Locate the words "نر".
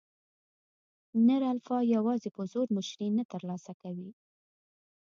1.27-1.41